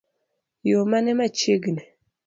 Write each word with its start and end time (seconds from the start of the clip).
Yoo 0.69 0.85
mane 0.91 1.11
machiegni? 1.19 1.81